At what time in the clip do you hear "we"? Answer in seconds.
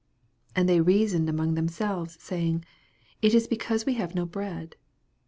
3.85-3.93